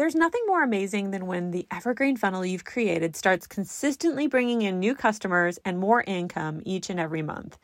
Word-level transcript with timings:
There's 0.00 0.14
nothing 0.14 0.40
more 0.46 0.62
amazing 0.62 1.10
than 1.10 1.26
when 1.26 1.50
the 1.50 1.66
evergreen 1.70 2.16
funnel 2.16 2.46
you've 2.46 2.64
created 2.64 3.14
starts 3.14 3.46
consistently 3.46 4.26
bringing 4.26 4.62
in 4.62 4.80
new 4.80 4.94
customers 4.94 5.58
and 5.62 5.78
more 5.78 6.02
income 6.06 6.62
each 6.64 6.88
and 6.88 6.98
every 6.98 7.20
month. 7.20 7.58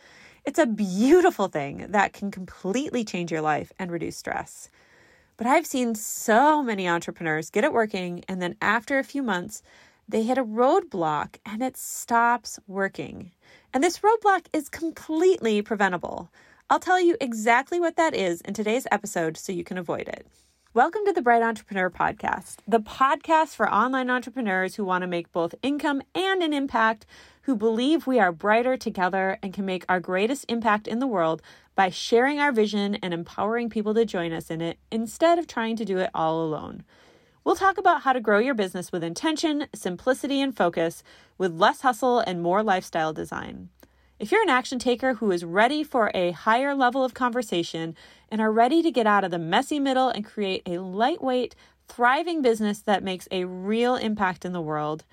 It's 0.44 0.58
a 0.58 0.66
beautiful 0.66 1.48
thing 1.48 1.86
that 1.88 2.12
can 2.12 2.30
completely 2.30 3.06
change 3.06 3.32
your 3.32 3.40
life 3.40 3.72
and 3.78 3.90
reduce 3.90 4.18
stress. 4.18 4.68
But 5.38 5.46
I've 5.46 5.64
seen 5.64 5.94
so 5.94 6.62
many 6.62 6.86
entrepreneurs 6.86 7.48
get 7.48 7.64
it 7.64 7.72
working, 7.72 8.22
and 8.28 8.42
then 8.42 8.56
after 8.60 8.98
a 8.98 9.02
few 9.02 9.22
months, 9.22 9.62
they 10.06 10.22
hit 10.22 10.36
a 10.36 10.44
roadblock 10.44 11.36
and 11.46 11.62
it 11.62 11.78
stops 11.78 12.58
working. 12.66 13.30
And 13.72 13.82
this 13.82 14.00
roadblock 14.00 14.48
is 14.52 14.68
completely 14.68 15.62
preventable. 15.62 16.30
I'll 16.68 16.80
tell 16.80 17.00
you 17.00 17.16
exactly 17.18 17.80
what 17.80 17.96
that 17.96 18.14
is 18.14 18.42
in 18.42 18.52
today's 18.52 18.86
episode 18.92 19.38
so 19.38 19.52
you 19.52 19.64
can 19.64 19.78
avoid 19.78 20.06
it. 20.08 20.26
Welcome 20.76 21.06
to 21.06 21.12
the 21.14 21.22
Bright 21.22 21.42
Entrepreneur 21.42 21.88
Podcast, 21.88 22.56
the 22.68 22.80
podcast 22.80 23.56
for 23.56 23.66
online 23.66 24.10
entrepreneurs 24.10 24.74
who 24.74 24.84
want 24.84 25.00
to 25.00 25.08
make 25.08 25.32
both 25.32 25.54
income 25.62 26.02
and 26.14 26.42
an 26.42 26.52
impact, 26.52 27.06
who 27.44 27.56
believe 27.56 28.06
we 28.06 28.20
are 28.20 28.30
brighter 28.30 28.76
together 28.76 29.38
and 29.42 29.54
can 29.54 29.64
make 29.64 29.86
our 29.88 30.00
greatest 30.00 30.44
impact 30.50 30.86
in 30.86 30.98
the 30.98 31.06
world 31.06 31.40
by 31.74 31.88
sharing 31.88 32.38
our 32.40 32.52
vision 32.52 32.96
and 32.96 33.14
empowering 33.14 33.70
people 33.70 33.94
to 33.94 34.04
join 34.04 34.34
us 34.34 34.50
in 34.50 34.60
it 34.60 34.78
instead 34.90 35.38
of 35.38 35.46
trying 35.46 35.76
to 35.76 35.84
do 35.86 35.96
it 35.96 36.10
all 36.12 36.44
alone. 36.44 36.84
We'll 37.42 37.56
talk 37.56 37.78
about 37.78 38.02
how 38.02 38.12
to 38.12 38.20
grow 38.20 38.38
your 38.38 38.52
business 38.52 38.92
with 38.92 39.02
intention, 39.02 39.68
simplicity, 39.74 40.42
and 40.42 40.54
focus, 40.54 41.02
with 41.38 41.54
less 41.54 41.80
hustle 41.80 42.18
and 42.18 42.42
more 42.42 42.62
lifestyle 42.62 43.14
design. 43.14 43.70
If 44.18 44.32
you're 44.32 44.42
an 44.42 44.48
action 44.48 44.78
taker 44.78 45.14
who 45.14 45.30
is 45.30 45.44
ready 45.44 45.84
for 45.84 46.10
a 46.14 46.30
higher 46.30 46.74
level 46.74 47.04
of 47.04 47.12
conversation 47.12 47.94
and 48.30 48.40
are 48.40 48.50
ready 48.50 48.82
to 48.82 48.90
get 48.90 49.06
out 49.06 49.24
of 49.24 49.30
the 49.30 49.38
messy 49.38 49.78
middle 49.78 50.08
and 50.08 50.24
create 50.24 50.62
a 50.64 50.78
lightweight, 50.78 51.54
thriving 51.86 52.40
business 52.40 52.80
that 52.80 53.04
makes 53.04 53.28
a 53.30 53.44
real 53.44 53.94
impact 53.94 54.46
in 54.46 54.54
the 54.54 54.62
world, 54.62 55.04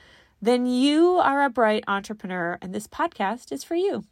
then 0.41 0.65
you 0.65 1.17
are 1.17 1.43
a 1.43 1.49
bright 1.49 1.83
entrepreneur 1.85 2.57
and 2.61 2.73
this 2.73 2.87
podcast 2.87 3.51
is 3.51 3.61
for 3.61 3.75
you. 3.75 4.05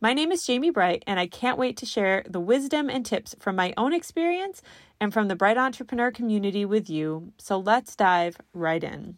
My 0.00 0.12
name 0.12 0.32
is 0.32 0.44
Jamie 0.44 0.68
Bright, 0.68 1.02
and 1.06 1.18
I 1.18 1.28
can't 1.28 1.56
wait 1.56 1.76
to 1.78 1.86
share 1.86 2.24
the 2.28 2.40
wisdom 2.40 2.90
and 2.90 3.06
tips 3.06 3.36
from 3.38 3.54
my 3.54 3.72
own 3.76 3.94
experience 3.94 4.62
and 5.00 5.14
from 5.14 5.28
the 5.28 5.36
Bright 5.36 5.56
Entrepreneur 5.56 6.10
community 6.10 6.64
with 6.64 6.90
you. 6.90 7.32
So 7.38 7.56
let's 7.56 7.94
dive 7.94 8.36
right 8.52 8.82
in. 8.82 9.16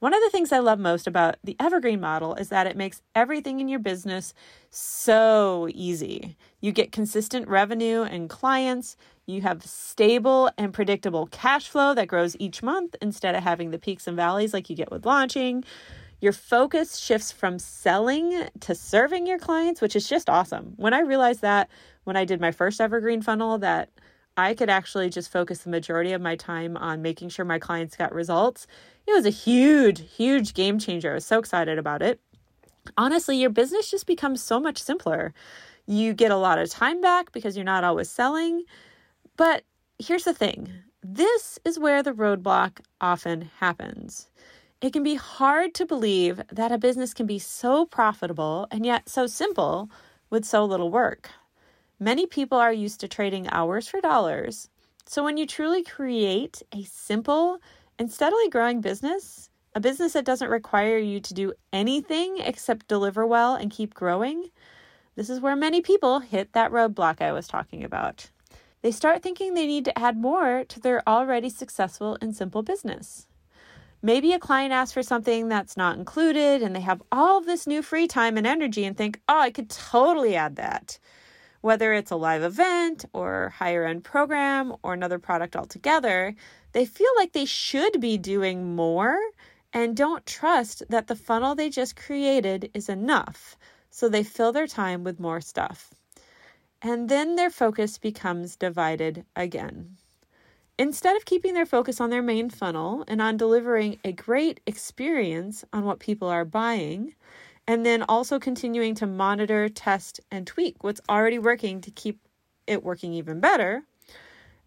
One 0.00 0.14
of 0.14 0.22
the 0.22 0.30
things 0.30 0.50
I 0.50 0.60
love 0.60 0.78
most 0.78 1.06
about 1.06 1.36
the 1.44 1.56
evergreen 1.60 2.00
model 2.00 2.34
is 2.34 2.48
that 2.48 2.66
it 2.66 2.76
makes 2.76 3.02
everything 3.14 3.60
in 3.60 3.68
your 3.68 3.78
business 3.78 4.32
so 4.70 5.68
easy. 5.72 6.38
You 6.62 6.72
get 6.72 6.90
consistent 6.90 7.46
revenue 7.48 8.02
and 8.02 8.30
clients, 8.30 8.96
you 9.26 9.42
have 9.42 9.62
stable 9.62 10.50
and 10.56 10.72
predictable 10.72 11.26
cash 11.26 11.68
flow 11.68 11.92
that 11.94 12.08
grows 12.08 12.34
each 12.38 12.62
month 12.62 12.96
instead 13.02 13.34
of 13.34 13.42
having 13.42 13.72
the 13.72 13.78
peaks 13.78 14.06
and 14.06 14.16
valleys 14.16 14.54
like 14.54 14.70
you 14.70 14.74
get 14.74 14.90
with 14.90 15.04
launching. 15.04 15.64
Your 16.22 16.32
focus 16.32 16.96
shifts 16.96 17.30
from 17.30 17.58
selling 17.58 18.48
to 18.60 18.74
serving 18.74 19.26
your 19.26 19.38
clients, 19.38 19.82
which 19.82 19.94
is 19.94 20.08
just 20.08 20.30
awesome. 20.30 20.72
When 20.76 20.94
I 20.94 21.00
realized 21.00 21.42
that 21.42 21.68
when 22.04 22.16
I 22.16 22.24
did 22.24 22.40
my 22.40 22.52
first 22.52 22.80
evergreen 22.80 23.20
funnel, 23.20 23.58
that 23.58 23.90
I 24.40 24.54
could 24.54 24.70
actually 24.70 25.10
just 25.10 25.30
focus 25.30 25.60
the 25.60 25.70
majority 25.70 26.12
of 26.12 26.20
my 26.20 26.36
time 26.36 26.76
on 26.76 27.02
making 27.02 27.28
sure 27.28 27.44
my 27.44 27.58
clients 27.58 27.96
got 27.96 28.14
results 28.14 28.66
it 29.10 29.12
was 29.12 29.26
a 29.26 29.30
huge, 29.30 30.02
huge 30.14 30.54
game 30.54 30.78
changer. 30.78 31.10
I 31.10 31.14
was 31.14 31.26
so 31.26 31.40
excited 31.40 31.78
about 31.78 32.00
it. 32.00 32.20
Honestly, 32.96 33.36
your 33.36 33.50
business 33.50 33.90
just 33.90 34.06
becomes 34.06 34.40
so 34.40 34.60
much 34.60 34.80
simpler. 34.80 35.34
You 35.86 36.14
get 36.14 36.30
a 36.30 36.36
lot 36.36 36.60
of 36.60 36.70
time 36.70 37.00
back 37.00 37.32
because 37.32 37.56
you're 37.56 37.64
not 37.64 37.82
always 37.82 38.08
selling. 38.08 38.62
But 39.36 39.64
here's 39.98 40.24
the 40.24 40.34
thing 40.34 40.72
this 41.02 41.58
is 41.64 41.78
where 41.78 42.04
the 42.04 42.12
roadblock 42.12 42.80
often 43.00 43.50
happens. 43.58 44.30
It 44.80 44.92
can 44.92 45.02
be 45.02 45.16
hard 45.16 45.74
to 45.74 45.86
believe 45.86 46.40
that 46.52 46.70
a 46.70 46.78
business 46.78 47.12
can 47.12 47.26
be 47.26 47.40
so 47.40 47.86
profitable 47.86 48.68
and 48.70 48.86
yet 48.86 49.08
so 49.08 49.26
simple 49.26 49.90
with 50.30 50.44
so 50.44 50.64
little 50.64 50.90
work. 50.90 51.30
Many 52.02 52.26
people 52.26 52.56
are 52.56 52.72
used 52.72 53.00
to 53.00 53.08
trading 53.08 53.46
hours 53.50 53.86
for 53.86 54.00
dollars. 54.00 54.70
So 55.04 55.22
when 55.22 55.36
you 55.36 55.46
truly 55.46 55.84
create 55.84 56.62
a 56.72 56.82
simple, 56.84 57.58
and 57.98 58.10
steadily 58.10 58.48
growing 58.48 58.80
business, 58.80 59.50
a 59.74 59.80
business 59.80 60.14
that 60.14 60.24
doesn't 60.24 60.48
require 60.48 60.96
you 60.96 61.20
to 61.20 61.34
do 61.34 61.52
anything 61.74 62.38
except 62.38 62.88
deliver 62.88 63.26
well 63.26 63.54
and 63.54 63.70
keep 63.70 63.92
growing, 63.92 64.48
this 65.14 65.28
is 65.28 65.40
where 65.40 65.54
many 65.54 65.82
people 65.82 66.20
hit 66.20 66.54
that 66.54 66.72
roadblock 66.72 67.20
I 67.20 67.32
was 67.32 67.46
talking 67.46 67.84
about. 67.84 68.30
They 68.80 68.90
start 68.90 69.22
thinking 69.22 69.52
they 69.52 69.66
need 69.66 69.84
to 69.84 69.98
add 69.98 70.16
more 70.16 70.64
to 70.64 70.80
their 70.80 71.06
already 71.06 71.50
successful 71.50 72.16
and 72.22 72.34
simple 72.34 72.62
business. 72.62 73.26
Maybe 74.00 74.32
a 74.32 74.38
client 74.38 74.72
asks 74.72 74.94
for 74.94 75.02
something 75.02 75.48
that's 75.48 75.76
not 75.76 75.98
included 75.98 76.62
and 76.62 76.74
they 76.74 76.80
have 76.80 77.02
all 77.12 77.36
of 77.36 77.44
this 77.44 77.66
new 77.66 77.82
free 77.82 78.08
time 78.08 78.38
and 78.38 78.46
energy 78.46 78.86
and 78.86 78.96
think, 78.96 79.20
oh, 79.28 79.38
I 79.38 79.50
could 79.50 79.68
totally 79.68 80.34
add 80.34 80.56
that. 80.56 80.98
Whether 81.60 81.92
it's 81.92 82.10
a 82.10 82.16
live 82.16 82.42
event 82.42 83.04
or 83.12 83.50
higher 83.50 83.84
end 83.84 84.04
program 84.04 84.74
or 84.82 84.94
another 84.94 85.18
product 85.18 85.56
altogether, 85.56 86.34
they 86.72 86.86
feel 86.86 87.10
like 87.16 87.32
they 87.32 87.44
should 87.44 88.00
be 88.00 88.16
doing 88.16 88.74
more 88.74 89.18
and 89.72 89.96
don't 89.96 90.26
trust 90.26 90.82
that 90.88 91.06
the 91.06 91.16
funnel 91.16 91.54
they 91.54 91.68
just 91.68 91.96
created 91.96 92.70
is 92.74 92.88
enough. 92.88 93.56
So 93.90 94.08
they 94.08 94.22
fill 94.22 94.52
their 94.52 94.66
time 94.66 95.04
with 95.04 95.20
more 95.20 95.40
stuff. 95.40 95.94
And 96.82 97.08
then 97.08 97.36
their 97.36 97.50
focus 97.50 97.98
becomes 97.98 98.56
divided 98.56 99.24
again. 99.36 99.96
Instead 100.78 101.14
of 101.14 101.26
keeping 101.26 101.52
their 101.52 101.66
focus 101.66 102.00
on 102.00 102.08
their 102.08 102.22
main 102.22 102.48
funnel 102.48 103.04
and 103.06 103.20
on 103.20 103.36
delivering 103.36 103.98
a 104.02 104.12
great 104.12 104.60
experience 104.66 105.62
on 105.74 105.84
what 105.84 105.98
people 105.98 106.28
are 106.28 106.46
buying, 106.46 107.14
and 107.70 107.86
then 107.86 108.02
also 108.08 108.40
continuing 108.40 108.96
to 108.96 109.06
monitor, 109.06 109.68
test, 109.68 110.18
and 110.28 110.44
tweak 110.44 110.82
what's 110.82 111.00
already 111.08 111.38
working 111.38 111.80
to 111.80 111.92
keep 111.92 112.18
it 112.66 112.82
working 112.82 113.12
even 113.12 113.38
better, 113.38 113.84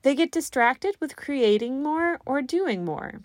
they 0.04 0.16
get 0.16 0.32
distracted 0.32 0.96
with 1.02 1.18
creating 1.18 1.84
more 1.84 2.18
or 2.26 2.42
doing 2.42 2.86
more. 2.86 3.20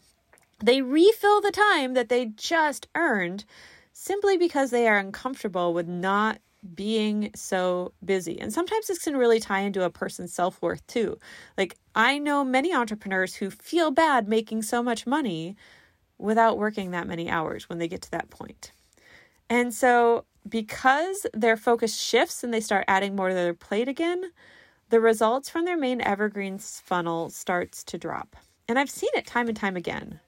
They 0.59 0.83
refill 0.83 1.41
the 1.41 1.53
time 1.53 1.95
that 1.95 2.09
they 2.09 2.27
just 2.27 2.89
earned 2.97 3.45
simply 3.93 4.37
because 4.37 4.73
they 4.73 4.89
are 4.89 4.99
uncomfortable 4.99 5.73
with 5.73 5.87
not 5.87 6.41
being 6.75 7.31
so 7.37 7.93
busy. 8.05 8.41
And 8.41 8.53
sometimes 8.53 8.89
this 8.89 8.99
can 8.99 9.17
really 9.17 9.39
tie 9.39 9.61
into 9.61 9.85
a 9.85 9.91
person's 9.91 10.33
self 10.33 10.61
worth 10.61 10.85
too. 10.89 11.21
Like, 11.57 11.77
I 11.95 12.19
know 12.19 12.43
many 12.43 12.75
entrepreneurs 12.75 13.37
who 13.37 13.49
feel 13.49 13.93
bad 13.93 14.27
making 14.27 14.63
so 14.63 14.83
much 14.83 15.07
money 15.07 15.55
without 16.19 16.59
working 16.59 16.91
that 16.91 17.07
many 17.07 17.31
hours 17.31 17.69
when 17.69 17.79
they 17.79 17.87
get 17.87 18.03
to 18.03 18.11
that 18.11 18.29
point. 18.29 18.73
And 19.51 19.73
so, 19.73 20.25
because 20.49 21.27
their 21.35 21.57
focus 21.57 21.99
shifts 21.99 22.43
and 22.43 22.53
they 22.53 22.61
start 22.61 22.85
adding 22.89 23.17
more 23.17 23.29
to 23.29 23.35
their 23.35 23.55
plate 23.55 23.89
again, 23.89 24.33
the 24.91 25.01
results 25.01 25.51
from 25.51 25.65
their 25.65 25.77
main 25.77 26.01
evergreens 26.01 26.81
funnel 26.85 27.31
starts 27.31 27.85
to 27.85 27.99
drop. 27.99 28.37
And 28.67 28.79
I've 28.79 28.91
seen 28.91 29.11
it 29.15 29.27
time 29.27 29.49
and 29.49 29.57
time 29.57 29.77
again. 29.77 30.21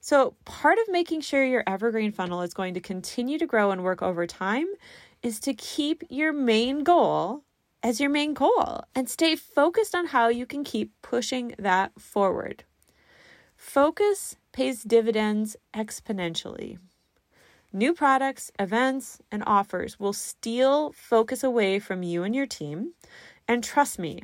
So, 0.00 0.34
part 0.44 0.78
of 0.78 0.88
making 0.88 1.22
sure 1.22 1.44
your 1.44 1.64
evergreen 1.66 2.12
funnel 2.12 2.42
is 2.42 2.54
going 2.54 2.74
to 2.74 2.80
continue 2.80 3.38
to 3.38 3.46
grow 3.46 3.70
and 3.70 3.82
work 3.82 4.02
over 4.02 4.26
time 4.26 4.66
is 5.22 5.40
to 5.40 5.54
keep 5.54 6.02
your 6.08 6.32
main 6.32 6.84
goal 6.84 7.42
as 7.82 8.00
your 8.00 8.10
main 8.10 8.34
goal 8.34 8.84
and 8.94 9.08
stay 9.08 9.36
focused 9.36 9.94
on 9.94 10.06
how 10.06 10.28
you 10.28 10.46
can 10.46 10.64
keep 10.64 10.92
pushing 11.02 11.54
that 11.58 11.92
forward. 12.00 12.64
Focus 13.56 14.36
pays 14.52 14.82
dividends 14.82 15.56
exponentially. 15.74 16.78
New 17.72 17.92
products, 17.92 18.50
events, 18.58 19.20
and 19.30 19.42
offers 19.46 20.00
will 20.00 20.12
steal 20.12 20.92
focus 20.92 21.44
away 21.44 21.78
from 21.78 22.02
you 22.02 22.22
and 22.22 22.34
your 22.34 22.46
team 22.46 22.92
and 23.48 23.64
trust 23.64 23.98
me, 23.98 24.22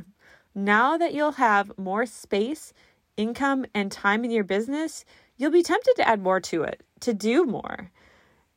now 0.54 0.98
that 0.98 1.14
you'll 1.14 1.32
have 1.32 1.76
more 1.78 2.04
space, 2.04 2.74
income, 3.16 3.64
and 3.74 3.90
time 3.90 4.22
in 4.24 4.30
your 4.30 4.44
business, 4.44 5.04
you'll 5.36 5.50
be 5.50 5.62
tempted 5.62 5.96
to 5.96 6.06
add 6.06 6.22
more 6.22 6.40
to 6.40 6.62
it, 6.62 6.82
to 7.00 7.14
do 7.14 7.44
more. 7.44 7.90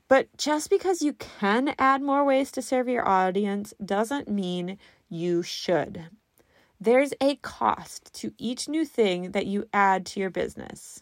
But 0.09 0.27
just 0.37 0.69
because 0.69 1.01
you 1.01 1.13
can 1.13 1.73
add 1.79 2.01
more 2.01 2.23
ways 2.23 2.51
to 2.51 2.61
serve 2.61 2.87
your 2.87 3.07
audience 3.07 3.73
doesn't 3.83 4.27
mean 4.27 4.77
you 5.09 5.41
should. 5.41 6.05
There's 6.79 7.13
a 7.19 7.37
cost 7.37 8.13
to 8.15 8.33
each 8.37 8.69
new 8.69 8.85
thing 8.85 9.31
that 9.31 9.47
you 9.47 9.67
add 9.73 10.05
to 10.07 10.19
your 10.19 10.29
business. 10.29 11.01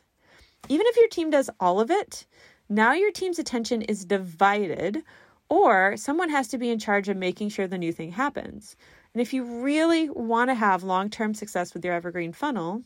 Even 0.70 0.86
if 0.88 0.96
your 0.96 1.10
team 1.10 1.30
does 1.30 1.50
all 1.60 1.80
of 1.80 1.92
it, 1.92 2.26
now 2.70 2.94
your 2.94 3.12
team's 3.12 3.40
attention 3.40 3.82
is 3.84 4.06
divided, 4.06 5.04
or 5.50 5.96
someone 5.98 6.30
has 6.30 6.48
to 6.50 6.58
be 6.58 6.70
in 6.70 6.80
charge 6.80 7.10
of 7.10 7.18
making 7.18 7.50
sure 7.50 7.68
the 7.68 7.78
new 7.78 7.92
thing 7.92 8.12
happens. 8.12 8.76
And 9.14 9.22
if 9.22 9.34
you 9.34 9.44
really 9.44 10.10
want 10.10 10.50
to 10.50 10.56
have 10.56 10.84
long 10.84 11.10
term 11.10 11.34
success 11.34 11.74
with 11.74 11.86
your 11.86 11.94
evergreen 11.94 12.34
funnel, 12.34 12.82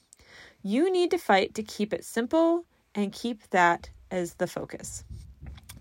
you 0.62 0.92
need 0.92 1.12
to 1.12 1.18
fight 1.18 1.56
to 1.56 1.64
keep 1.64 1.94
it 1.94 2.04
simple 2.04 2.66
and 2.94 3.14
keep 3.14 3.50
that 3.50 3.90
as 4.12 4.34
the 4.36 4.48
focus. 4.48 5.04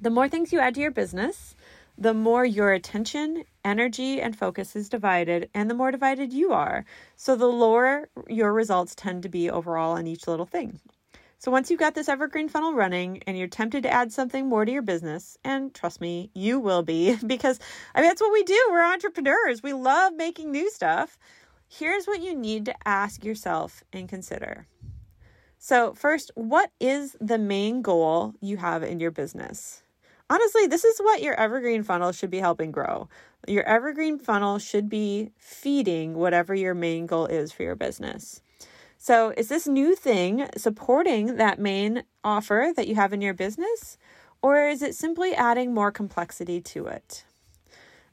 The 0.01 0.11
more 0.11 0.29
things 0.29 0.53
you 0.53 0.61
add 0.61 0.75
to 0.77 0.81
your 0.81 0.93
business, 0.93 1.57
the 1.97 2.15
more 2.15 2.45
your 2.45 2.73
attention 2.73 3.45
energy 3.65 4.21
and 4.21 4.39
focus 4.39 4.77
is 4.77 4.89
divided, 4.89 5.51
and 5.53 5.69
the 5.69 5.75
more 5.75 5.91
divided 5.91 6.33
you 6.33 6.53
are. 6.53 6.85
So 7.17 7.35
the 7.35 7.47
lower 7.47 8.09
your 8.29 8.53
results 8.53 8.95
tend 8.95 9.25
to 9.25 9.29
be 9.29 9.51
overall 9.51 9.97
on 9.97 10.07
each 10.07 10.29
little 10.29 10.47
thing. 10.47 10.79
So 11.41 11.53
once 11.53 11.71
you've 11.71 11.79
got 11.79 11.95
this 11.95 12.09
evergreen 12.09 12.49
funnel 12.49 12.75
running 12.75 13.23
and 13.27 13.39
you're 13.39 13.47
tempted 13.47 13.85
to 13.85 13.91
add 13.91 14.13
something 14.13 14.49
more 14.49 14.65
to 14.65 14.73
your 14.73 14.83
business, 14.83 15.39
and 15.45 15.73
trust 15.73 16.01
me, 16.01 16.31
you 16.35 16.59
will 16.59 16.83
be 16.83 17.17
because 17.27 17.61
I 17.95 18.01
mean 18.01 18.11
that's 18.11 18.21
what 18.21 18.33
we 18.33 18.43
do. 18.43 18.61
We're 18.71 18.85
entrepreneurs. 18.85 19.63
We 19.63 19.73
love 19.73 20.15
making 20.15 20.51
new 20.51 20.69
stuff. 20.71 21.17
Here's 21.69 22.07
what 22.07 22.23
you 22.23 22.35
need 22.35 22.65
to 22.65 22.89
ask 22.89 23.25
yourself 23.25 23.85
and 23.93 24.09
consider. 24.09 24.67
So, 25.59 25.93
first, 25.93 26.31
what 26.35 26.71
is 26.81 27.17
the 27.21 27.39
main 27.39 27.83
goal 27.83 28.35
you 28.41 28.57
have 28.57 28.83
in 28.83 29.01
your 29.01 29.11
business? 29.11 29.83
Honestly, 30.31 30.67
this 30.67 30.85
is 30.85 30.99
what 30.99 31.23
your 31.23 31.35
evergreen 31.35 31.83
funnel 31.83 32.13
should 32.13 32.31
be 32.31 32.39
helping 32.39 32.71
grow. 32.71 33.09
Your 33.47 33.65
evergreen 33.65 34.19
funnel 34.19 34.59
should 34.59 34.89
be 34.89 35.31
feeding 35.37 36.15
whatever 36.15 36.55
your 36.55 36.75
main 36.75 37.07
goal 37.07 37.27
is 37.27 37.53
for 37.53 37.63
your 37.63 37.77
business. 37.77 38.41
So, 39.09 39.33
is 39.39 39.49
this 39.49 39.67
new 39.67 39.97
thing 39.97 40.51
supporting 40.55 41.37
that 41.37 41.59
main 41.59 42.03
offer 42.23 42.75
that 42.77 42.89
you 42.89 42.95
have 42.97 43.15
in 43.15 43.23
your 43.23 43.33
business? 43.33 43.97
Or 44.43 44.69
is 44.69 44.83
it 44.83 44.95
simply 44.95 45.33
adding 45.33 45.73
more 45.73 45.91
complexity 45.91 46.61
to 46.61 46.89
it? 46.89 47.25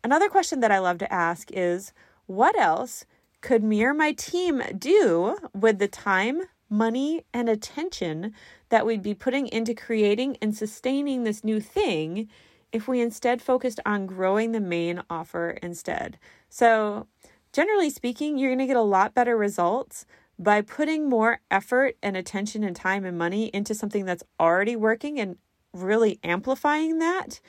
Another 0.05 0.29
question 0.29 0.61
that 0.61 0.71
I 0.71 0.79
love 0.79 0.97
to 0.99 1.13
ask 1.13 1.51
is 1.51 1.91
what 2.27 2.57
else 2.57 3.05
could 3.41 3.61
me 3.61 3.83
or 3.83 3.93
my 3.93 4.13
team 4.13 4.63
do 4.77 5.37
with 5.53 5.79
the 5.79 5.89
time, 5.89 6.43
money, 6.69 7.25
and 7.33 7.49
attention 7.49 8.33
that 8.69 8.85
we'd 8.85 9.03
be 9.03 9.13
putting 9.13 9.47
into 9.47 9.73
creating 9.73 10.37
and 10.41 10.55
sustaining 10.55 11.25
this 11.25 11.43
new 11.43 11.59
thing 11.59 12.29
if 12.71 12.87
we 12.87 13.01
instead 13.01 13.41
focused 13.41 13.81
on 13.85 14.05
growing 14.05 14.53
the 14.53 14.61
main 14.61 15.03
offer 15.09 15.57
instead? 15.61 16.17
So, 16.47 17.07
generally 17.51 17.89
speaking, 17.89 18.37
you're 18.37 18.51
going 18.51 18.59
to 18.59 18.65
get 18.65 18.77
a 18.77 18.81
lot 18.81 19.13
better 19.13 19.35
results 19.35 20.05
by 20.37 20.61
putting 20.61 21.09
more 21.09 21.39
effort 21.49 21.95
and 22.03 22.17
attention 22.17 22.63
and 22.63 22.75
time 22.75 23.05
and 23.05 23.17
money 23.17 23.47
into 23.53 23.73
something 23.73 24.05
that's 24.05 24.23
already 24.39 24.75
working 24.75 25.19
and 25.19 25.37
really 25.73 26.19
amplifying 26.23 26.99
that 26.99 27.39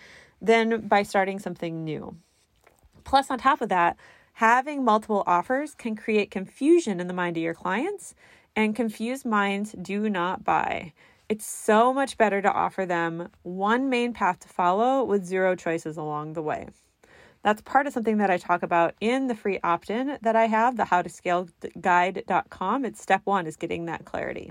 than 0.40 0.86
by 0.86 1.02
starting 1.02 1.38
something 1.38 1.84
new. 1.84 2.16
Plus, 3.04 3.30
on 3.30 3.38
top 3.38 3.60
of 3.60 3.68
that, 3.68 3.96
having 4.34 4.84
multiple 4.84 5.22
offers 5.26 5.74
can 5.74 5.96
create 5.96 6.30
confusion 6.30 7.00
in 7.00 7.06
the 7.06 7.14
mind 7.14 7.36
of 7.36 7.42
your 7.42 7.54
clients, 7.54 8.14
and 8.54 8.74
confused 8.74 9.24
minds 9.24 9.74
do 9.80 10.08
not 10.08 10.44
buy. 10.44 10.92
It's 11.28 11.46
so 11.46 11.92
much 11.92 12.16
better 12.16 12.40
to 12.40 12.52
offer 12.52 12.86
them 12.86 13.28
one 13.42 13.88
main 13.88 14.12
path 14.12 14.40
to 14.40 14.48
follow 14.48 15.04
with 15.04 15.24
zero 15.24 15.54
choices 15.56 15.96
along 15.96 16.32
the 16.34 16.42
way. 16.42 16.68
That's 17.46 17.62
part 17.62 17.86
of 17.86 17.92
something 17.92 18.18
that 18.18 18.28
I 18.28 18.38
talk 18.38 18.64
about 18.64 18.96
in 19.00 19.28
the 19.28 19.34
free 19.36 19.60
opt 19.62 19.88
in 19.88 20.18
that 20.20 20.34
I 20.34 20.48
have, 20.48 20.76
the 20.76 20.86
how 20.86 21.00
to 21.00 21.08
scale 21.08 21.48
It's 21.62 23.00
step 23.00 23.20
one 23.22 23.46
is 23.46 23.56
getting 23.56 23.84
that 23.84 24.04
clarity. 24.04 24.50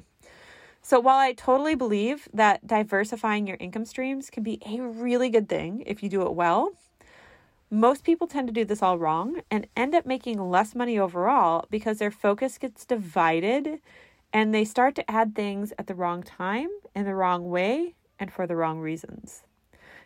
So 0.81 1.01
while 1.01 1.18
I 1.18 1.33
totally 1.33 1.75
believe 1.75 2.30
that 2.33 2.65
diversifying 2.65 3.47
your 3.47 3.57
income 3.59 3.83
streams 3.83 4.30
can 4.30 4.44
be 4.44 4.62
a 4.65 4.81
really 4.81 5.30
good 5.30 5.50
thing 5.50 5.83
if 5.86 6.03
you 6.03 6.07
do 6.07 6.21
it 6.21 6.36
well, 6.36 6.71
most 7.69 8.06
people 8.06 8.27
tend 8.27 8.47
to 8.47 8.53
do 8.53 8.63
this 8.63 8.81
all 8.81 8.97
wrong 8.97 9.42
and 9.51 9.68
end 9.75 9.94
up 9.94 10.06
making 10.06 10.39
less 10.50 10.74
money 10.74 10.97
overall 10.97 11.65
because 11.69 11.97
their 11.97 12.12
focus 12.12 12.57
gets 12.57 12.86
divided 12.86 13.81
and 14.31 14.56
they 14.56 14.63
start 14.63 14.95
to 14.95 15.12
add 15.12 15.36
things 15.36 15.74
at 15.77 15.88
the 15.88 15.95
wrong 15.95 16.24
time, 16.24 16.69
in 16.95 17.03
the 17.03 17.13
wrong 17.13 17.50
way, 17.50 17.95
and 18.18 18.31
for 18.31 18.47
the 18.47 18.56
wrong 18.56 18.80
reasons. 18.80 19.44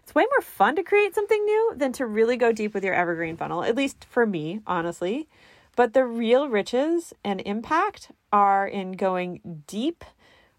It's 0.09 0.15
way 0.15 0.25
more 0.31 0.41
fun 0.41 0.75
to 0.75 0.81
create 0.81 1.13
something 1.13 1.45
new 1.45 1.73
than 1.75 1.91
to 1.93 2.07
really 2.07 2.35
go 2.35 2.51
deep 2.51 2.73
with 2.73 2.83
your 2.83 2.95
evergreen 2.95 3.37
funnel, 3.37 3.63
at 3.63 3.75
least 3.75 4.07
for 4.09 4.25
me, 4.25 4.59
honestly. 4.65 5.29
But 5.75 5.93
the 5.93 6.03
real 6.03 6.49
riches 6.49 7.13
and 7.23 7.41
impact 7.41 8.09
are 8.33 8.67
in 8.67 8.93
going 8.93 9.63
deep 9.67 10.03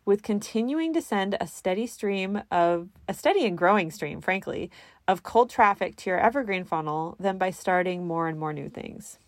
with 0.04 0.22
continuing 0.22 0.94
to 0.94 1.02
send 1.02 1.36
a 1.40 1.48
steady 1.48 1.88
stream 1.88 2.42
of 2.52 2.90
a 3.08 3.12
steady 3.12 3.44
and 3.44 3.58
growing 3.58 3.90
stream, 3.90 4.20
frankly, 4.20 4.70
of 5.08 5.24
cold 5.24 5.50
traffic 5.50 5.96
to 5.96 6.10
your 6.10 6.20
evergreen 6.20 6.62
funnel 6.62 7.16
than 7.18 7.36
by 7.36 7.50
starting 7.50 8.06
more 8.06 8.28
and 8.28 8.38
more 8.38 8.52
new 8.52 8.68
things. 8.68 9.18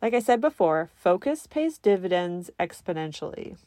Like 0.00 0.14
I 0.14 0.20
said 0.20 0.40
before, 0.40 0.88
focus 0.94 1.46
pays 1.46 1.76
dividends 1.76 2.50
exponentially. 2.58 3.58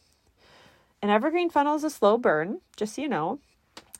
An 1.03 1.11
evergreen 1.11 1.51
funnel 1.51 1.75
is 1.75 1.83
a 1.83 1.89
slow 1.91 2.17
burn, 2.17 2.61
just 2.75 2.95
so 2.95 3.03
you 3.03 3.09
know 3.09 3.37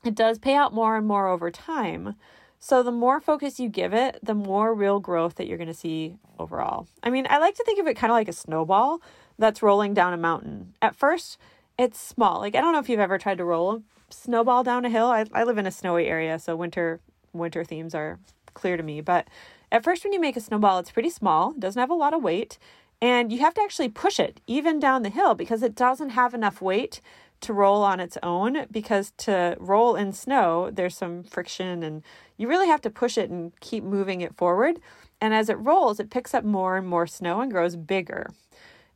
it 0.04 0.14
does 0.14 0.38
pay 0.38 0.54
out 0.54 0.72
more 0.72 0.96
and 0.96 1.06
more 1.06 1.28
over 1.28 1.50
time. 1.50 2.16
So 2.58 2.82
the 2.82 2.92
more 2.92 3.20
focus 3.20 3.58
you 3.58 3.68
give 3.68 3.94
it, 3.94 4.18
the 4.22 4.34
more 4.34 4.74
real 4.74 5.00
growth 5.00 5.36
that 5.36 5.46
you're 5.46 5.56
going 5.56 5.68
to 5.68 5.74
see 5.74 6.16
overall. 6.38 6.86
I 7.02 7.10
mean, 7.10 7.26
I 7.30 7.38
like 7.38 7.54
to 7.54 7.64
think 7.64 7.78
of 7.78 7.86
it 7.86 7.94
kind 7.94 8.10
of 8.10 8.14
like 8.14 8.28
a 8.28 8.34
snowball 8.34 9.00
that's 9.38 9.62
rolling 9.62 9.94
down 9.94 10.12
a 10.12 10.18
mountain. 10.18 10.74
At 10.82 10.94
first, 10.94 11.38
it's 11.78 11.98
small. 11.98 12.40
Like 12.40 12.54
I 12.54 12.60
don't 12.60 12.72
know 12.72 12.78
if 12.78 12.88
you've 12.88 13.00
ever 13.00 13.18
tried 13.18 13.38
to 13.38 13.44
roll 13.44 13.76
a 13.76 13.82
snowball 14.10 14.62
down 14.62 14.84
a 14.84 14.90
hill. 14.90 15.06
I, 15.06 15.24
I 15.32 15.44
live 15.44 15.56
in 15.56 15.66
a 15.66 15.70
snowy 15.70 16.06
area, 16.06 16.38
so 16.38 16.54
winter 16.54 17.00
winter 17.32 17.64
themes 17.64 17.94
are 17.94 18.18
clear 18.52 18.76
to 18.76 18.82
me. 18.82 19.00
But 19.00 19.28
at 19.72 19.82
first, 19.82 20.04
when 20.04 20.12
you 20.12 20.20
make 20.20 20.36
a 20.36 20.40
snowball, 20.40 20.78
it's 20.78 20.90
pretty 20.90 21.10
small. 21.10 21.52
It 21.52 21.60
doesn't 21.60 21.80
have 21.80 21.90
a 21.90 21.94
lot 21.94 22.12
of 22.12 22.22
weight, 22.22 22.58
and 23.00 23.32
you 23.32 23.38
have 23.38 23.54
to 23.54 23.62
actually 23.62 23.88
push 23.88 24.20
it 24.20 24.40
even 24.46 24.78
down 24.78 25.02
the 25.02 25.08
hill 25.08 25.34
because 25.34 25.62
it 25.62 25.74
doesn't 25.74 26.10
have 26.10 26.34
enough 26.34 26.60
weight 26.60 27.00
to 27.40 27.52
roll 27.52 27.82
on 27.82 28.00
its 28.00 28.18
own 28.22 28.66
because 28.70 29.12
to 29.18 29.56
roll 29.58 29.96
in 29.96 30.12
snow, 30.12 30.70
there's 30.72 30.96
some 30.96 31.22
friction 31.22 31.82
and 31.82 32.02
you 32.36 32.48
really 32.48 32.66
have 32.66 32.80
to 32.82 32.90
push 32.90 33.16
it 33.16 33.30
and 33.30 33.58
keep 33.60 33.84
moving 33.84 34.20
it 34.20 34.36
forward. 34.36 34.80
And 35.20 35.34
as 35.34 35.48
it 35.48 35.58
rolls, 35.58 36.00
it 36.00 36.10
picks 36.10 36.34
up 36.34 36.44
more 36.44 36.76
and 36.76 36.86
more 36.86 37.06
snow 37.06 37.40
and 37.40 37.50
grows 37.50 37.76
bigger. 37.76 38.30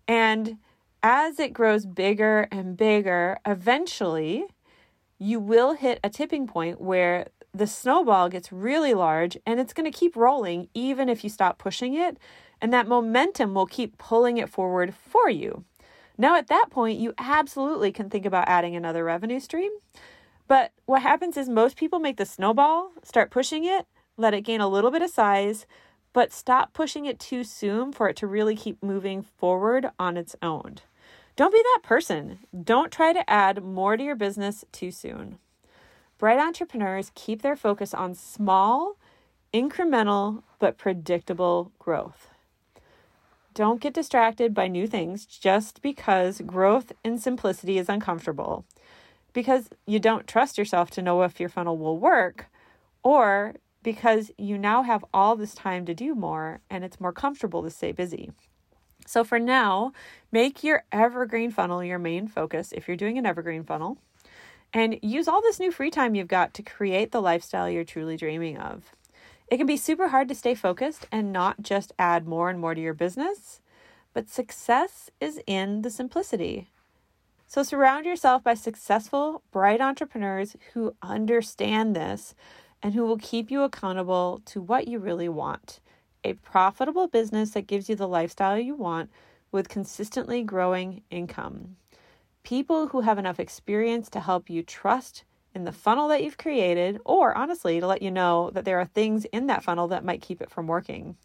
And 0.08 0.58
as 1.02 1.38
it 1.38 1.52
grows 1.52 1.86
bigger 1.86 2.48
and 2.50 2.76
bigger, 2.76 3.38
eventually 3.46 4.46
you 5.18 5.38
will 5.38 5.74
hit 5.74 6.00
a 6.02 6.10
tipping 6.10 6.46
point 6.46 6.80
where 6.80 7.28
the 7.52 7.66
snowball 7.66 8.28
gets 8.28 8.50
really 8.50 8.94
large 8.94 9.36
and 9.46 9.60
it's 9.60 9.72
going 9.72 9.90
to 9.90 9.96
keep 9.96 10.16
rolling 10.16 10.68
even 10.74 11.08
if 11.08 11.22
you 11.22 11.30
stop 11.30 11.58
pushing 11.58 11.94
it. 11.94 12.18
And 12.60 12.72
that 12.72 12.88
momentum 12.88 13.54
will 13.54 13.66
keep 13.66 13.98
pulling 13.98 14.38
it 14.38 14.48
forward 14.48 14.94
for 14.94 15.28
you. 15.28 15.64
Now, 16.16 16.36
at 16.36 16.46
that 16.48 16.66
point, 16.70 16.98
you 16.98 17.12
absolutely 17.18 17.90
can 17.92 18.08
think 18.08 18.24
about 18.24 18.48
adding 18.48 18.76
another 18.76 19.04
revenue 19.04 19.40
stream. 19.40 19.72
But 20.46 20.72
what 20.86 21.02
happens 21.02 21.36
is 21.36 21.48
most 21.48 21.76
people 21.76 21.98
make 21.98 22.16
the 22.16 22.26
snowball, 22.26 22.92
start 23.02 23.30
pushing 23.30 23.64
it, 23.64 23.86
let 24.16 24.34
it 24.34 24.42
gain 24.42 24.60
a 24.60 24.68
little 24.68 24.90
bit 24.90 25.02
of 25.02 25.10
size, 25.10 25.66
but 26.12 26.32
stop 26.32 26.72
pushing 26.72 27.06
it 27.06 27.18
too 27.18 27.42
soon 27.42 27.92
for 27.92 28.08
it 28.08 28.16
to 28.16 28.26
really 28.26 28.54
keep 28.54 28.82
moving 28.82 29.22
forward 29.22 29.90
on 29.98 30.16
its 30.16 30.36
own. 30.42 30.76
Don't 31.36 31.52
be 31.52 31.62
that 31.62 31.80
person. 31.82 32.38
Don't 32.62 32.92
try 32.92 33.12
to 33.12 33.28
add 33.28 33.64
more 33.64 33.96
to 33.96 34.04
your 34.04 34.14
business 34.14 34.64
too 34.70 34.92
soon. 34.92 35.38
Bright 36.18 36.38
entrepreneurs 36.38 37.10
keep 37.16 37.42
their 37.42 37.56
focus 37.56 37.92
on 37.92 38.14
small, 38.14 38.96
incremental, 39.52 40.44
but 40.60 40.78
predictable 40.78 41.72
growth. 41.80 42.28
Don't 43.54 43.80
get 43.80 43.94
distracted 43.94 44.52
by 44.52 44.66
new 44.66 44.88
things 44.88 45.26
just 45.26 45.80
because 45.80 46.40
growth 46.40 46.90
in 47.04 47.18
simplicity 47.18 47.78
is 47.78 47.88
uncomfortable, 47.88 48.64
because 49.32 49.70
you 49.86 50.00
don't 50.00 50.26
trust 50.26 50.58
yourself 50.58 50.90
to 50.90 51.02
know 51.02 51.22
if 51.22 51.38
your 51.38 51.48
funnel 51.48 51.78
will 51.78 51.96
work, 51.96 52.46
or 53.04 53.54
because 53.84 54.32
you 54.36 54.58
now 54.58 54.82
have 54.82 55.04
all 55.14 55.36
this 55.36 55.54
time 55.54 55.86
to 55.86 55.94
do 55.94 56.16
more 56.16 56.60
and 56.68 56.84
it's 56.84 57.00
more 57.00 57.12
comfortable 57.12 57.62
to 57.62 57.70
stay 57.70 57.92
busy. 57.92 58.32
So, 59.06 59.22
for 59.22 59.38
now, 59.38 59.92
make 60.32 60.64
your 60.64 60.82
evergreen 60.90 61.52
funnel 61.52 61.84
your 61.84 61.98
main 62.00 62.26
focus 62.26 62.72
if 62.72 62.88
you're 62.88 62.96
doing 62.96 63.18
an 63.18 63.26
evergreen 63.26 63.62
funnel, 63.62 63.98
and 64.72 64.98
use 65.00 65.28
all 65.28 65.42
this 65.42 65.60
new 65.60 65.70
free 65.70 65.90
time 65.90 66.16
you've 66.16 66.26
got 66.26 66.54
to 66.54 66.62
create 66.62 67.12
the 67.12 67.22
lifestyle 67.22 67.70
you're 67.70 67.84
truly 67.84 68.16
dreaming 68.16 68.58
of. 68.58 68.96
It 69.54 69.58
can 69.58 69.66
be 69.68 69.76
super 69.76 70.08
hard 70.08 70.26
to 70.30 70.34
stay 70.34 70.56
focused 70.56 71.06
and 71.12 71.32
not 71.32 71.62
just 71.62 71.92
add 71.96 72.26
more 72.26 72.50
and 72.50 72.58
more 72.58 72.74
to 72.74 72.80
your 72.80 72.92
business, 72.92 73.60
but 74.12 74.28
success 74.28 75.10
is 75.20 75.40
in 75.46 75.82
the 75.82 75.90
simplicity. 75.90 76.70
So 77.46 77.62
surround 77.62 78.04
yourself 78.04 78.42
by 78.42 78.54
successful, 78.54 79.44
bright 79.52 79.80
entrepreneurs 79.80 80.56
who 80.72 80.96
understand 81.02 81.94
this 81.94 82.34
and 82.82 82.94
who 82.94 83.04
will 83.04 83.16
keep 83.16 83.48
you 83.48 83.62
accountable 83.62 84.42
to 84.46 84.60
what 84.60 84.88
you 84.88 84.98
really 84.98 85.28
want 85.28 85.78
a 86.24 86.32
profitable 86.32 87.06
business 87.06 87.50
that 87.52 87.68
gives 87.68 87.88
you 87.88 87.94
the 87.94 88.08
lifestyle 88.08 88.58
you 88.58 88.74
want 88.74 89.08
with 89.52 89.68
consistently 89.68 90.42
growing 90.42 91.02
income. 91.10 91.76
People 92.42 92.88
who 92.88 93.02
have 93.02 93.20
enough 93.20 93.38
experience 93.38 94.08
to 94.08 94.18
help 94.18 94.50
you 94.50 94.64
trust 94.64 95.22
in 95.54 95.64
the 95.64 95.72
funnel 95.72 96.08
that 96.08 96.22
you've 96.22 96.38
created, 96.38 97.00
or 97.04 97.36
honestly, 97.36 97.80
to 97.80 97.86
let 97.86 98.02
you 98.02 98.10
know 98.10 98.50
that 98.54 98.64
there 98.64 98.78
are 98.80 98.86
things 98.86 99.24
in 99.26 99.46
that 99.46 99.62
funnel 99.62 99.88
that 99.88 100.04
might 100.04 100.22
keep 100.22 100.40
it 100.42 100.50
from 100.50 100.66
working. 100.66 101.16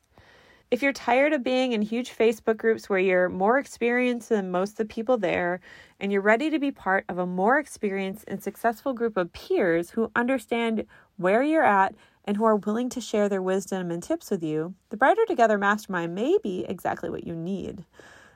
If 0.71 0.83
you're 0.83 0.93
tired 0.93 1.33
of 1.33 1.43
being 1.43 1.71
in 1.71 1.81
huge 1.81 2.15
Facebook 2.15 2.57
groups 2.57 2.88
where 2.88 3.00
you're 3.00 3.27
more 3.27 3.57
experienced 3.57 4.29
than 4.29 4.51
most 4.51 4.71
of 4.71 4.77
the 4.77 4.86
people 4.86 5.17
there, 5.17 5.62
and 6.00 6.12
you're 6.12 6.21
ready 6.21 6.51
to 6.51 6.59
be 6.59 6.71
part 6.71 7.05
of 7.09 7.17
a 7.17 7.25
more 7.25 7.57
experienced 7.57 8.25
and 8.27 8.43
successful 8.43 8.93
group 8.93 9.17
of 9.17 9.33
peers 9.33 9.89
who 9.89 10.12
understand 10.15 10.86
where 11.17 11.41
you're 11.41 11.63
at 11.63 11.95
and 12.25 12.38
who 12.38 12.45
are 12.45 12.55
willing 12.55 12.89
to 12.89 13.01
share 13.01 13.27
their 13.27 13.41
wisdom 13.41 13.89
and 13.89 14.03
tips 14.03 14.29
with 14.29 14.43
you, 14.43 14.75
the 14.91 14.98
Brighter 14.98 15.25
Together 15.27 15.57
Mastermind 15.57 16.13
may 16.13 16.38
be 16.43 16.65
exactly 16.69 17.09
what 17.09 17.25
you 17.25 17.36
need. 17.36 17.83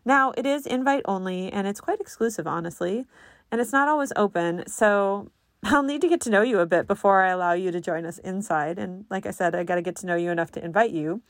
Now, 0.03 0.33
it 0.35 0.47
is 0.47 0.65
invite 0.65 1.03
only 1.05 1.51
and 1.51 1.67
it's 1.67 1.79
quite 1.79 2.01
exclusive, 2.01 2.47
honestly, 2.47 3.05
and 3.51 3.61
it's 3.61 3.71
not 3.71 3.87
always 3.87 4.11
open. 4.15 4.63
So 4.67 5.29
I'll 5.65 5.83
need 5.83 6.01
to 6.01 6.09
get 6.09 6.19
to 6.21 6.29
know 6.29 6.41
you 6.41 6.59
a 6.59 6.65
bit 6.65 6.87
before 6.87 7.21
I 7.21 7.29
allow 7.29 7.53
you 7.53 7.71
to 7.71 7.79
join 7.79 8.05
us 8.05 8.17
inside. 8.19 8.77
And 8.77 9.05
like 9.09 9.25
I 9.25 9.31
said, 9.31 9.55
I 9.55 9.63
got 9.63 9.75
to 9.75 9.81
get 9.81 9.95
to 9.97 10.05
know 10.05 10.15
you 10.15 10.29
enough 10.29 10.51
to 10.51 10.63
invite 10.63 10.91
you. 10.91 11.21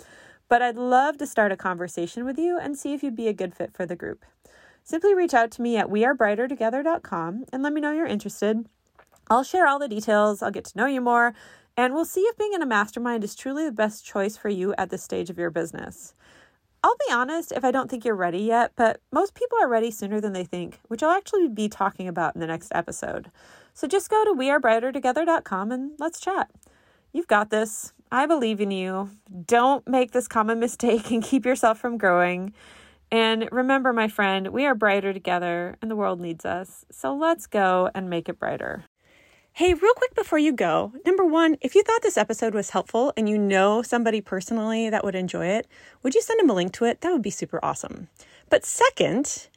But 0.49 0.61
I'd 0.61 0.75
love 0.75 1.17
to 1.17 1.27
start 1.27 1.51
a 1.51 1.57
conversation 1.57 2.25
with 2.25 2.37
you 2.37 2.57
and 2.57 2.77
see 2.77 2.93
if 2.93 3.03
you'd 3.03 3.15
be 3.15 3.27
a 3.27 3.33
good 3.33 3.55
fit 3.55 3.73
for 3.73 3.85
the 3.85 3.95
group. 3.95 4.25
Simply 4.83 5.15
reach 5.15 5.33
out 5.33 5.51
to 5.51 5.61
me 5.61 5.77
at 5.77 5.87
wearebrightertogether.com 5.87 7.45
and 7.53 7.63
let 7.63 7.73
me 7.73 7.81
know 7.81 7.91
you're 7.91 8.05
interested. 8.05 8.65
I'll 9.29 9.43
share 9.43 9.67
all 9.67 9.79
the 9.79 9.87
details, 9.87 10.41
I'll 10.41 10.51
get 10.51 10.65
to 10.65 10.77
know 10.77 10.85
you 10.85 10.99
more, 10.99 11.33
and 11.77 11.93
we'll 11.93 12.03
see 12.03 12.21
if 12.21 12.37
being 12.37 12.53
in 12.53 12.61
a 12.61 12.67
mastermind 12.67 13.23
is 13.23 13.35
truly 13.35 13.63
the 13.65 13.71
best 13.71 14.05
choice 14.05 14.35
for 14.35 14.49
you 14.49 14.75
at 14.77 14.89
this 14.89 15.01
stage 15.01 15.29
of 15.29 15.37
your 15.37 15.49
business. 15.49 16.13
I'll 16.83 16.97
be 17.07 17.13
honest 17.13 17.53
if 17.53 17.63
I 17.63 17.71
don't 17.71 17.89
think 17.89 18.03
you're 18.03 18.15
ready 18.15 18.41
yet, 18.41 18.73
but 18.75 18.99
most 19.13 19.33
people 19.35 19.57
are 19.61 19.69
ready 19.69 19.89
sooner 19.89 20.19
than 20.19 20.33
they 20.33 20.43
think, 20.43 20.81
which 20.89 21.01
I'll 21.01 21.11
actually 21.11 21.47
be 21.47 21.69
talking 21.69 22.09
about 22.09 22.35
in 22.35 22.41
the 22.41 22.47
next 22.47 22.73
episode. 22.75 23.31
So 23.73 23.87
just 23.87 24.09
go 24.09 24.23
to 24.23 24.33
wearebrightertogether.com 24.33 25.71
and 25.71 25.91
let's 25.99 26.19
chat. 26.19 26.49
You've 27.11 27.27
got 27.27 27.49
this. 27.49 27.93
I 28.11 28.25
believe 28.25 28.61
in 28.61 28.71
you. 28.71 29.09
Don't 29.45 29.87
make 29.87 30.11
this 30.11 30.27
common 30.27 30.59
mistake 30.59 31.11
and 31.11 31.23
keep 31.23 31.45
yourself 31.45 31.79
from 31.79 31.97
growing. 31.97 32.53
And 33.11 33.47
remember, 33.51 33.93
my 33.93 34.07
friend, 34.07 34.47
we 34.47 34.65
are 34.65 34.73
brighter 34.73 35.13
together 35.13 35.75
and 35.81 35.89
the 35.89 35.95
world 35.95 36.19
needs 36.19 36.45
us. 36.45 36.85
So 36.91 37.15
let's 37.15 37.45
go 37.47 37.89
and 37.93 38.09
make 38.09 38.27
it 38.27 38.39
brighter. 38.39 38.85
Hey, 39.55 39.75
real 39.75 39.93
quick 39.93 40.15
before 40.15 40.39
you 40.39 40.51
go, 40.51 40.93
number 41.05 41.23
one, 41.23 41.57
if 41.61 41.75
you 41.75 41.83
thought 41.83 42.01
this 42.01 42.17
episode 42.17 42.55
was 42.55 42.71
helpful 42.71 43.13
and 43.15 43.29
you 43.29 43.37
know 43.37 43.83
somebody 43.83 44.19
personally 44.19 44.89
that 44.89 45.03
would 45.03 45.13
enjoy 45.13 45.45
it, 45.45 45.67
would 46.01 46.15
you 46.15 46.23
send 46.23 46.39
them 46.39 46.49
a 46.49 46.55
link 46.55 46.73
to 46.73 46.85
it? 46.85 47.01
That 47.01 47.11
would 47.11 47.21
be 47.21 47.29
super 47.29 47.59
awesome. 47.61 48.07
But 48.49 48.65
second, 48.65 49.49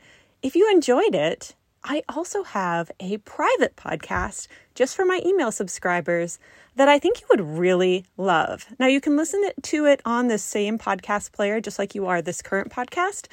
if 0.42 0.54
you 0.54 0.70
enjoyed 0.70 1.14
it, 1.14 1.54
I 1.88 2.02
also 2.08 2.42
have 2.42 2.90
a 2.98 3.18
private 3.18 3.76
podcast 3.76 4.48
just 4.74 4.96
for 4.96 5.04
my 5.04 5.20
email 5.24 5.52
subscribers 5.52 6.40
that 6.74 6.88
I 6.88 6.98
think 6.98 7.20
you 7.20 7.28
would 7.30 7.40
really 7.40 8.04
love. 8.16 8.66
Now, 8.80 8.88
you 8.88 9.00
can 9.00 9.16
listen 9.16 9.48
to 9.62 9.84
it 9.86 10.02
on 10.04 10.26
the 10.26 10.36
same 10.36 10.78
podcast 10.80 11.30
player, 11.30 11.60
just 11.60 11.78
like 11.78 11.94
you 11.94 12.06
are 12.06 12.20
this 12.20 12.42
current 12.42 12.72
podcast, 12.72 13.28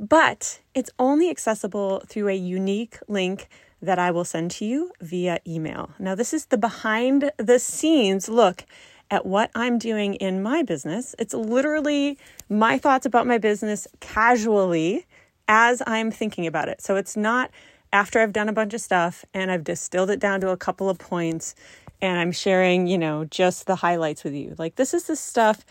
but 0.00 0.60
it's 0.74 0.90
only 0.98 1.30
accessible 1.30 2.02
through 2.08 2.28
a 2.28 2.34
unique 2.34 2.98
link 3.06 3.48
that 3.80 4.00
I 4.00 4.10
will 4.10 4.24
send 4.24 4.50
to 4.52 4.64
you 4.64 4.90
via 5.00 5.38
email. 5.46 5.90
Now, 6.00 6.16
this 6.16 6.34
is 6.34 6.46
the 6.46 6.58
behind 6.58 7.30
the 7.36 7.60
scenes 7.60 8.28
look 8.28 8.64
at 9.08 9.24
what 9.24 9.52
I'm 9.54 9.78
doing 9.78 10.14
in 10.14 10.42
my 10.42 10.64
business. 10.64 11.14
It's 11.16 11.32
literally 11.34 12.18
my 12.48 12.76
thoughts 12.76 13.06
about 13.06 13.28
my 13.28 13.38
business 13.38 13.86
casually 14.00 15.06
as 15.46 15.80
I'm 15.86 16.10
thinking 16.10 16.46
about 16.46 16.68
it. 16.68 16.80
So 16.80 16.96
it's 16.96 17.16
not 17.16 17.50
after 17.94 18.20
I've 18.20 18.32
done 18.32 18.48
a 18.48 18.52
bunch 18.52 18.74
of 18.74 18.80
stuff 18.80 19.24
and 19.32 19.52
I've 19.52 19.62
distilled 19.62 20.10
it 20.10 20.18
down 20.18 20.40
to 20.40 20.50
a 20.50 20.56
couple 20.56 20.90
of 20.90 20.98
points 20.98 21.54
and 22.02 22.18
I'm 22.18 22.32
sharing, 22.32 22.88
you 22.88 22.98
know, 22.98 23.24
just 23.24 23.66
the 23.66 23.76
highlights 23.76 24.24
with 24.24 24.34
you. 24.34 24.56
Like, 24.58 24.74
this 24.74 24.92
is 24.92 25.04
the 25.04 25.14
stuff 25.14 25.64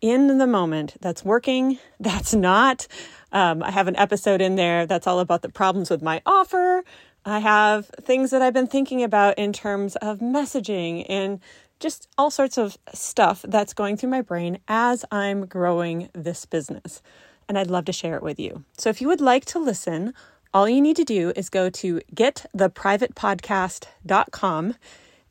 in 0.00 0.38
the 0.38 0.46
moment 0.46 0.96
that's 1.00 1.24
working, 1.24 1.78
that's 2.00 2.34
not. 2.34 2.88
Um, 3.30 3.62
I 3.62 3.70
have 3.70 3.86
an 3.86 3.94
episode 3.94 4.42
in 4.42 4.56
there 4.56 4.86
that's 4.86 5.06
all 5.06 5.20
about 5.20 5.42
the 5.42 5.48
problems 5.48 5.88
with 5.88 6.02
my 6.02 6.20
offer. 6.26 6.82
I 7.24 7.38
have 7.38 7.86
things 8.02 8.32
that 8.32 8.42
I've 8.42 8.54
been 8.54 8.66
thinking 8.66 9.04
about 9.04 9.38
in 9.38 9.52
terms 9.52 9.94
of 9.96 10.18
messaging 10.18 11.06
and 11.08 11.38
just 11.78 12.08
all 12.18 12.32
sorts 12.32 12.58
of 12.58 12.76
stuff 12.92 13.44
that's 13.46 13.72
going 13.72 13.96
through 13.96 14.10
my 14.10 14.22
brain 14.22 14.58
as 14.66 15.04
I'm 15.12 15.46
growing 15.46 16.08
this 16.12 16.44
business. 16.44 17.02
And 17.48 17.56
I'd 17.56 17.70
love 17.70 17.84
to 17.84 17.92
share 17.92 18.16
it 18.16 18.22
with 18.22 18.40
you. 18.40 18.64
So 18.76 18.90
if 18.90 19.00
you 19.00 19.06
would 19.06 19.20
like 19.20 19.44
to 19.46 19.60
listen, 19.60 20.12
all 20.52 20.68
you 20.68 20.80
need 20.80 20.96
to 20.96 21.04
do 21.04 21.32
is 21.36 21.50
go 21.50 21.70
to 21.70 22.00
gettheprivatepodcast.com, 22.14 24.74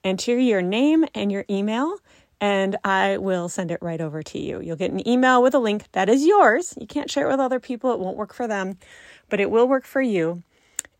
enter 0.04 0.38
your 0.38 0.62
name 0.62 1.06
and 1.14 1.32
your 1.32 1.46
email, 1.50 1.98
and 2.40 2.76
I 2.84 3.18
will 3.18 3.50
send 3.50 3.72
it 3.72 3.80
right 3.82 4.00
over 4.00 4.22
to 4.22 4.40
you. 4.40 4.62
You'll 4.62 4.76
get 4.76 4.92
an 4.92 5.08
email 5.08 5.42
with 5.42 5.56
a 5.56 5.60
link 5.60 5.92
that 5.94 6.10
is 6.10 6.26
yours. 6.26 6.76
You 6.80 6.86
can't 6.86 7.10
share 7.10 7.28
it 7.28 7.32
with 7.32 7.40
other 7.40 7.60
people, 7.60 7.94
it 7.94 8.00
won't 8.00 8.18
work 8.18 8.34
for 8.34 8.48
them, 8.48 8.78
but 9.30 9.40
it 9.40 9.50
will 9.50 9.68
work 9.68 9.86
for 9.86 10.02
you. 10.02 10.44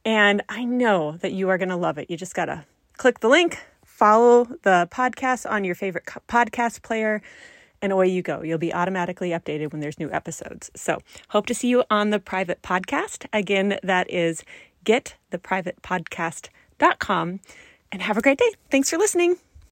And 0.04 0.42
I 0.50 0.64
know 0.64 1.18
that 1.18 1.34
you 1.34 1.50
are 1.50 1.58
going 1.58 1.70
to 1.70 1.76
love 1.76 1.98
it. 1.98 2.10
You 2.10 2.18
just 2.18 2.34
got 2.34 2.46
to 2.46 2.66
click 2.98 3.20
the 3.20 3.28
link, 3.28 3.60
follow 3.86 4.46
the 4.64 4.88
podcast 4.92 5.50
on 5.50 5.64
your 5.64 5.76
favorite 5.76 6.06
podcast 6.28 6.82
player, 6.82 7.22
and 7.82 7.92
away 7.92 8.08
you 8.08 8.22
go. 8.22 8.42
You'll 8.42 8.58
be 8.58 8.74
automatically 8.74 9.32
updated 9.32 9.72
when 9.72 9.82
there's 9.82 10.00
new 10.00 10.10
episodes. 10.12 10.72
So, 10.76 11.00
hope 11.30 11.46
to 11.48 11.54
see 11.54 11.68
you 11.68 11.84
on 11.90 12.10
the 12.10 12.20
private 12.20 12.62
podcast. 12.62 13.26
Again, 13.34 13.78
that 13.84 14.10
is 14.10 14.44
gettheprivatepodcast.com. 14.86 17.40
And 17.90 18.02
have 18.02 18.18
a 18.18 18.22
great 18.22 18.38
day. 18.38 18.52
Thanks 18.70 18.90
for 18.90 18.98
listening. 18.98 19.38